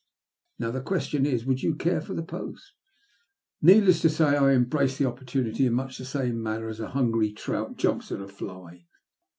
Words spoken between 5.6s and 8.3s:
in much the same manner as a hungry trout jumps at a